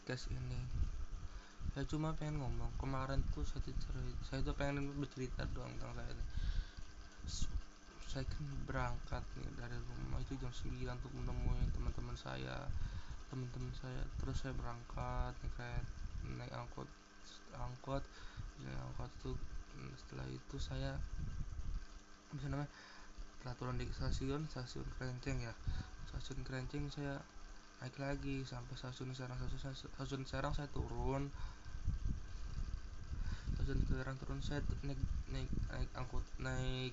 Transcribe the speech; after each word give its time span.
podcast 0.00 0.32
ini. 0.32 0.56
Saya 1.76 1.84
cuma 1.84 2.16
pengen 2.16 2.40
ngomong 2.40 2.72
kemarin 2.80 3.20
tuh 3.36 3.44
saya 3.44 3.60
cerita 3.60 3.92
saya 4.24 4.40
tuh 4.40 4.56
pengen 4.56 4.96
bercerita 4.96 5.44
doang 5.52 5.68
tentang 5.76 5.92
saya 5.92 6.08
ini. 6.08 6.24
Saya 8.08 8.24
kan 8.24 8.42
berangkat 8.64 9.22
nih 9.36 9.52
dari 9.60 9.76
rumah 9.76 10.18
itu 10.24 10.40
jam 10.40 10.48
9 10.48 10.72
untuk 10.88 11.12
menemui 11.12 11.68
teman-teman 11.76 12.16
saya 12.16 12.64
teman-teman 13.28 13.70
saya. 13.76 14.00
Terus 14.24 14.40
saya 14.40 14.56
berangkat 14.56 15.36
naik 15.36 15.54
kayak 15.60 15.84
naik 16.32 16.52
angkot 16.56 16.88
angkot 17.60 18.02
naik 18.64 18.80
angkot 18.80 19.12
tuh. 19.20 19.36
Setelah 20.00 20.26
itu 20.32 20.56
saya 20.56 20.96
bisa 22.32 22.48
namanya 22.48 22.72
setelah 23.36 23.54
turun 23.60 23.76
di 23.76 23.84
stasiun 23.92 24.48
stasiun 24.48 24.88
Kerenceng 24.96 25.44
ya. 25.44 25.52
Stasiun 26.08 26.40
Kerenceng 26.40 26.88
saya 26.88 27.20
naik 27.80 27.96
lagi 27.96 28.44
sampai 28.44 28.76
stasiun 28.76 29.16
Serang 29.16 29.40
stasiun, 29.40 29.72
stasiun 29.72 30.22
Serang 30.28 30.52
saya 30.52 30.68
turun. 30.68 31.32
Stasiun 33.56 33.80
Serang 33.88 34.16
turun 34.20 34.40
saya 34.44 34.60
naik 34.84 35.00
naik 35.32 35.48
naik 35.72 35.90
angkut 35.96 36.24
naik 36.36 36.92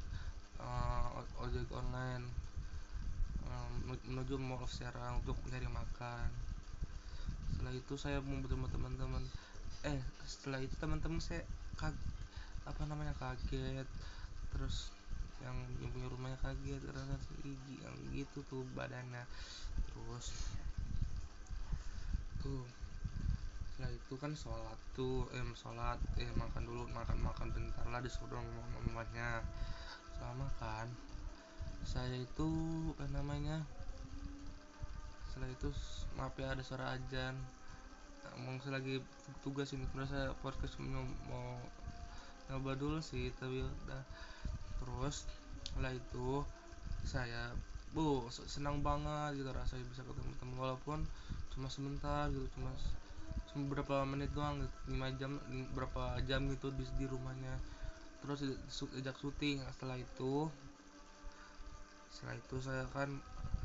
uh, 0.64 1.20
ojek 1.44 1.68
online 1.76 2.24
um, 3.52 4.00
menuju 4.08 4.40
mall 4.40 4.64
of 4.64 4.72
Serang 4.72 5.20
untuk 5.20 5.36
mencari 5.44 5.68
makan. 5.68 6.28
Setelah 7.52 7.74
itu 7.76 7.94
saya 8.00 8.24
mau 8.24 8.40
bertemu 8.40 8.72
teman-teman 8.72 9.24
eh 9.84 10.00
setelah 10.24 10.64
itu 10.64 10.74
teman-teman 10.80 11.20
saya 11.20 11.44
kag 11.76 11.96
apa 12.64 12.82
namanya 12.88 13.12
kaget. 13.20 13.88
Terus 14.56 14.96
yang, 15.44 15.54
yang 15.84 15.92
punya 15.92 16.08
rumahnya 16.08 16.40
kaget 16.40 16.80
rasa 16.96 17.20
gigi 17.44 17.76
yang 17.84 17.96
gitu 18.16 18.40
tuh 18.48 18.64
badannya. 18.72 19.28
Terus 19.92 20.32
tuh 22.48 22.64
setelah 23.68 23.92
itu 23.92 24.14
kan 24.16 24.32
sholat 24.32 24.80
tuh 24.96 25.28
eh 25.36 25.44
sholat 25.52 26.00
eh 26.16 26.32
makan 26.40 26.64
dulu 26.64 26.88
makan 26.96 27.20
makan 27.20 27.52
bentar 27.52 27.84
lah 27.92 28.00
disuruh 28.00 28.40
mamanya. 28.88 29.44
Setelah 30.16 30.34
makan 30.40 30.88
saya 31.84 32.16
itu 32.16 32.50
apa 32.96 33.06
namanya? 33.12 33.68
Setelah 35.28 35.52
itu 35.52 35.70
maaf 36.16 36.34
ya 36.40 36.56
ada 36.56 36.64
suara 36.64 36.96
ajan 36.96 37.36
mau 38.38 38.54
saya 38.62 38.78
lagi 38.78 39.02
tugas 39.42 39.74
ini 39.74 39.88
terus 39.90 40.14
saya 40.14 40.30
podcast 40.46 40.78
mau, 40.78 41.02
mau 41.26 41.58
nyoba 42.48 42.80
dulu 42.80 43.04
sih 43.04 43.30
tapi 43.36 43.62
udah. 43.62 44.04
Terus 44.80 45.28
setelah 45.68 45.94
itu 45.94 46.42
saya 47.04 47.52
bu 47.96 48.28
senang 48.30 48.84
banget 48.84 49.42
gitu 49.42 49.50
rasanya 49.54 49.86
bisa 49.90 50.04
ketemu 50.04 50.34
teman 50.42 50.58
walaupun 50.60 51.00
cuma 51.58 51.74
sebentar 51.74 52.30
gitu 52.30 52.46
cuma 52.54 52.70
cuma 53.50 53.74
berapa 53.74 54.06
menit 54.06 54.30
doang 54.38 54.62
gitu, 54.62 54.94
5 54.94 55.18
jam 55.18 55.32
berapa 55.74 56.22
jam 56.30 56.46
gitu 56.54 56.70
di, 56.78 56.86
di 57.02 57.10
rumahnya. 57.10 57.58
Terus 58.22 58.46
sejak 58.70 59.18
syuting. 59.18 59.66
Setelah 59.74 59.98
itu 59.98 60.46
setelah 62.14 62.38
itu 62.38 62.56
saya 62.62 62.86
kan 62.94 63.10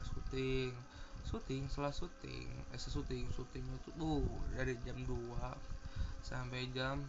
syuting. 0.08 0.72
Syuting 1.28 1.68
setelah 1.68 1.92
syuting 1.92 2.48
eh 2.72 2.80
syuting 2.80 3.28
syuting 3.36 3.62
itu 3.62 3.90
bu 4.00 4.24
dari 4.56 4.72
jam 4.88 4.96
2 5.04 5.12
sampai 6.24 6.72
jam 6.72 7.04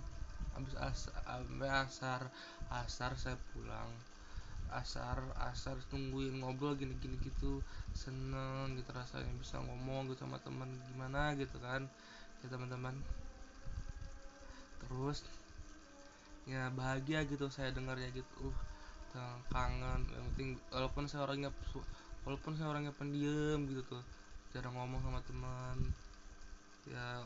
habis 0.54 0.76
as 0.78 1.10
sampai 1.10 1.70
asar 1.70 2.22
asar 2.70 3.12
saya 3.18 3.38
pulang 3.54 3.90
asar 4.84 5.24
asar 5.48 5.80
tungguin 5.88 6.44
ngobrol 6.44 6.76
gini 6.76 6.92
gini 7.00 7.16
gitu 7.24 7.64
seneng 7.96 8.76
gitu 8.76 8.92
rasanya 8.92 9.32
bisa 9.40 9.64
ngomong 9.64 10.12
gitu 10.12 10.28
sama 10.28 10.36
teman 10.44 10.68
gimana 10.92 11.32
gitu 11.40 11.56
kan. 11.64 11.88
Ya 12.44 12.48
teman-teman. 12.52 12.92
Terus 14.84 15.24
ya 16.44 16.68
bahagia 16.76 17.24
gitu 17.24 17.48
saya 17.48 17.72
dengarnya 17.72 18.12
gitu. 18.12 18.52
Uh 19.16 19.38
kangen. 19.48 20.04
Yang 20.12 20.24
penting 20.36 20.50
walaupun 20.76 21.04
saya 21.08 21.24
orangnya 21.24 21.50
walaupun 22.28 22.60
saya 22.60 22.68
orangnya 22.76 22.92
pendiam 22.92 23.64
gitu 23.72 23.82
tuh 23.88 24.04
jarang 24.52 24.76
ngomong 24.76 25.00
sama 25.00 25.24
teman. 25.24 25.80
Ya 26.92 27.24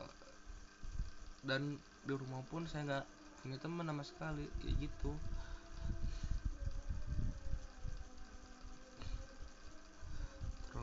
dan 1.41 1.81
di 2.05 2.13
rumah 2.13 2.43
pun 2.51 2.69
saya 2.69 2.85
nggak 2.85 3.05
punya 3.41 3.57
teman 3.61 3.85
sama 3.87 4.03
sekali 4.03 4.45
kayak 4.61 4.75
gitu 4.83 5.11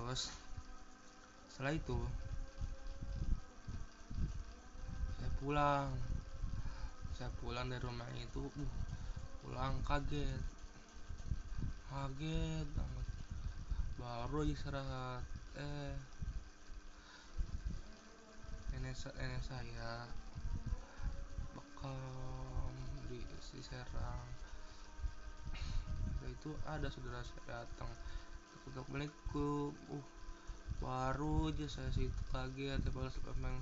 terus 0.04 0.28
setelah 1.48 1.72
itu 1.72 1.96
saya 5.16 5.32
pulang. 5.40 5.88
Saya 7.16 7.32
pulang 7.40 7.72
dari 7.72 7.80
rumah 7.80 8.04
itu 8.20 8.44
uh, 8.44 8.72
pulang 9.40 9.80
kaget. 9.80 10.44
Kaget 11.88 12.68
banget. 12.76 13.06
Baru 13.96 14.44
istirahat 14.44 15.24
eh. 15.56 15.96
Nenek, 18.76 18.92
nenek 19.16 19.40
saya 19.40 20.04
bekam 21.56 22.76
di, 23.08 23.24
di 23.24 23.60
Serang. 23.64 24.28
Itu 26.28 26.52
ada 26.68 26.92
saudara 26.92 27.24
saya 27.24 27.64
datang 27.64 27.88
Assalamualaikum. 28.62 29.74
Uh 29.90 30.04
baru 30.84 31.48
aja 31.48 31.64
saya 31.64 31.88
sih 31.96 32.12
kaget 32.28 32.76
ya 32.76 32.90
pas 32.92 33.16
memang 33.40 33.56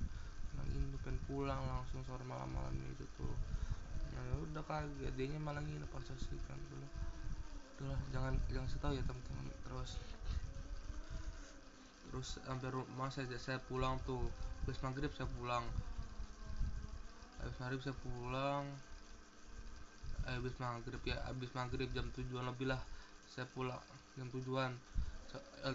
yang 0.58 0.68
ini 0.74 0.96
pengen 1.06 1.22
pulang 1.30 1.60
langsung 1.70 2.02
sore 2.02 2.26
malam-malam 2.26 2.74
itu 2.82 3.06
tuh. 3.14 3.36
Nah 4.16 4.42
udah 4.42 4.62
kaget 4.66 5.12
dia 5.14 5.38
malah 5.38 5.62
nginep 5.62 5.86
pas 5.86 6.02
sih 6.02 6.40
kan 6.50 6.58
udahlah 6.66 8.00
jangan 8.10 8.34
jangan 8.50 8.66
saya 8.66 8.80
tahu 8.82 8.92
ya 8.98 9.04
teman-teman. 9.06 9.46
Terus 9.62 9.90
terus 12.10 12.28
sampai 12.42 12.68
rumah 12.74 13.08
saya 13.14 13.30
saya 13.38 13.62
pulang 13.70 14.02
tuh. 14.02 14.26
Habis 14.66 14.78
maghrib 14.82 15.10
saya 15.14 15.30
pulang. 15.38 15.64
Habis 17.38 17.56
maghrib 17.62 17.80
saya 17.86 17.96
pulang. 18.02 18.64
Habis 20.22 20.54
maghrib 20.58 21.02
ya 21.06 21.16
habis 21.26 21.50
maghrib 21.54 21.88
jam 21.94 22.06
tujuan 22.14 22.46
lebih 22.50 22.70
lah 22.70 22.82
saya 23.32 23.48
pulang 23.56 23.80
jam 24.12 24.28
tujuan. 24.28 24.76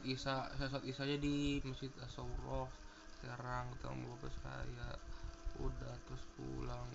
Isya 0.05 0.53
saya 0.53 0.69
saat 0.69 0.85
isya 0.85 1.17
di 1.17 1.57
masjid 1.65 1.89
Asauroh 2.05 2.69
Serang 3.17 3.65
ketemu 3.73 4.13
bapak 4.13 4.33
saya 4.45 4.89
udah 5.57 5.93
terus 6.05 6.21
pulang. 6.37 6.85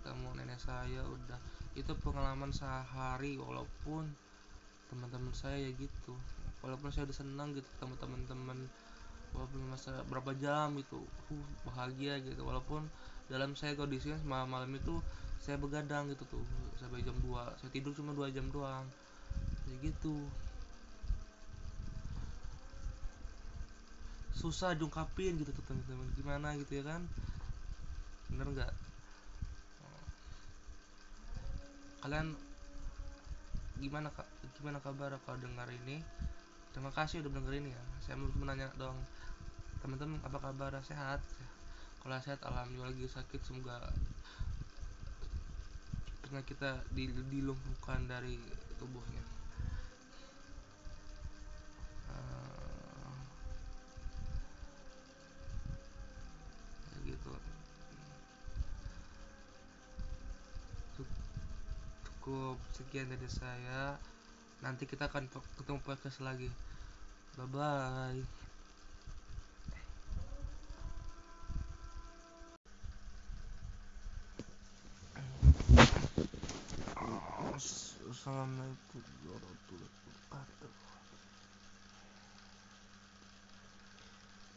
Ketemu 0.00 0.28
nenek 0.40 0.56
saya 0.56 1.04
udah. 1.04 1.36
Itu 1.76 1.92
pengalaman 2.00 2.48
sehari 2.48 3.36
walaupun 3.36 4.08
teman-teman 4.88 5.36
saya 5.36 5.60
ya 5.60 5.70
gitu. 5.76 6.16
Walaupun 6.64 6.88
saya 6.88 7.04
udah 7.04 7.18
senang 7.20 7.52
gitu 7.52 7.68
ketemu 7.76 7.94
teman-teman 8.00 8.58
walaupun 9.36 9.68
masa 9.68 10.00
berapa 10.08 10.32
jam 10.40 10.72
itu 10.80 10.96
uh, 11.28 11.46
bahagia 11.68 12.24
gitu. 12.24 12.40
Walaupun 12.40 12.88
dalam 13.28 13.52
saya 13.52 13.76
kondisinya 13.76 14.16
malam 14.24 14.48
malam 14.48 14.72
itu 14.72 14.96
saya 15.44 15.60
begadang 15.60 16.08
gitu 16.08 16.24
tuh 16.24 16.44
sampai 16.80 17.04
jam 17.04 17.16
2 17.20 17.60
saya 17.60 17.70
tidur 17.72 17.92
cuma 17.96 18.12
dua 18.12 18.32
jam 18.32 18.48
doang 18.52 18.84
kayak 19.64 19.78
gitu. 19.90 20.16
Susah 24.36 24.76
jungkapin 24.76 25.40
gitu 25.40 25.50
tuh 25.56 25.64
teman-teman. 25.64 26.08
Gimana 26.16 26.52
gitu 26.60 26.80
ya 26.80 26.84
kan? 26.84 27.02
Bener 28.28 28.46
nggak? 28.52 28.72
Kalian 32.04 32.36
gimana 33.80 34.12
gimana 34.60 34.78
kabar 34.84 35.16
kalau 35.24 35.40
dengar 35.40 35.68
ini? 35.72 36.04
Terima 36.76 36.92
kasih 36.92 37.24
udah 37.24 37.32
denger 37.32 37.64
ini 37.64 37.70
ya. 37.72 37.82
Saya 38.04 38.20
mau 38.20 38.28
menanya 38.36 38.68
dong. 38.76 39.00
Teman-teman 39.80 40.20
apa 40.20 40.36
kabar? 40.36 40.76
Sehat? 40.84 41.24
Kalau 42.04 42.20
sehat 42.20 42.44
alhamdulillah 42.44 42.92
lagi 42.92 43.08
sakit. 43.08 43.40
Semoga 43.40 43.80
penyakit 46.34 46.56
kita 46.58 46.82
dilumpuhkan 46.92 48.10
dari 48.10 48.36
tubuhnya 48.76 49.22
cukup. 62.24 62.56
Sekian 62.72 63.12
dari 63.12 63.28
saya. 63.28 64.00
Nanti 64.64 64.88
kita 64.88 65.12
akan 65.12 65.28
ketemu 65.60 65.76
podcast 65.84 66.24
lagi. 66.24 66.48
Bye 67.36 67.44
bye 67.52 68.24
Assalamualaikum 78.08 79.04
warahmatullahi 79.28 79.92
wabarakatuh. 80.32 80.72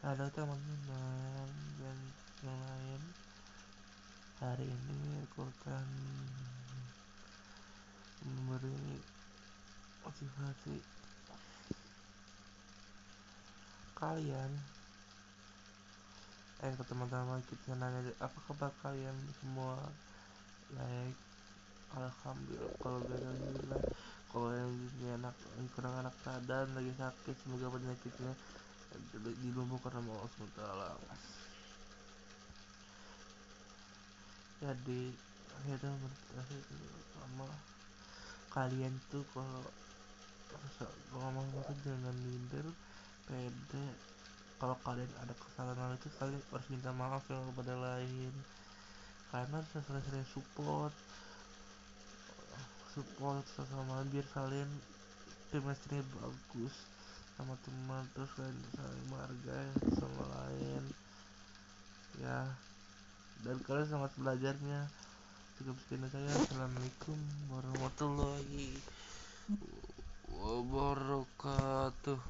Halo 0.08 0.26
teman-teman 0.32 1.50
yang 1.84 2.00
lain. 2.48 3.02
Hari 4.40 4.64
ini 4.64 5.20
aku 5.28 5.44
akan 5.44 5.86
memberi 8.24 8.98
motivasi 10.06 10.76
kalian 13.98 14.50
eh 16.58 16.74
ke 16.74 16.84
teman-teman 16.90 17.38
kita 17.46 17.74
nanya 17.78 18.02
apa 18.18 18.38
kabar 18.50 18.70
kalian 18.82 19.14
semua? 19.38 19.78
Like 20.74 21.18
alhamdulillah 21.94 22.74
kalau 22.82 23.00
alhamdulillah 23.00 23.82
kalau 24.28 24.50
yang 24.52 24.74
anak 25.22 25.34
kurang 25.72 25.94
anak 26.04 26.14
badan 26.20 26.68
lagi 26.76 26.92
sakit 26.98 27.36
semoga 27.40 27.72
penyakitnya 27.72 28.32
dilumpuhkan 29.40 29.92
sama 29.96 30.10
Allah 30.12 30.30
SWT 30.36 30.62
jadi 34.58 35.02
akhirnya 35.54 35.92
sama 37.14 37.48
kalian 38.52 38.94
tuh 39.12 39.24
kalau 39.32 39.64
ngomong 41.14 41.46
itu 41.52 41.72
jangan 41.84 42.16
minder 42.24 42.66
pede. 43.28 43.86
Kalau 44.58 44.74
kalian 44.82 45.10
ada 45.22 45.34
kesalahan 45.38 45.94
itu 45.94 46.10
kalian 46.18 46.42
harus 46.50 46.68
minta 46.72 46.90
maaf 46.90 47.22
yang 47.30 47.46
kepada 47.54 47.74
lain. 47.78 48.32
Karena 49.30 49.58
sering-sering 49.70 50.26
support. 50.32 50.94
Support 52.96 53.44
sama 53.54 54.02
biar 54.10 54.26
kalian 54.34 54.70
chemistry 55.52 56.02
bagus 56.18 56.74
sama 57.38 57.54
teman 57.62 58.02
terus 58.12 58.32
kalian 58.34 58.58
saling 58.74 59.06
menghargai 59.06 59.70
sama 59.94 60.24
lain. 60.26 60.82
Ya 62.18 62.50
dan 63.46 63.56
kalian 63.62 63.86
sangat 63.86 64.10
belajarnya 64.18 64.90
cukup 65.58 65.74
sekian 65.82 66.06
saya 66.06 66.30
assalamualaikum 66.38 67.18
warahmatullahi 67.50 68.78
wabarakatuh. 70.30 72.22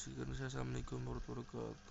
Sekian 0.00 0.32
saya 0.32 0.48
assalamualaikum 0.48 0.96
warahmatullahi 1.04 1.44
wabarakatuh 1.44 1.76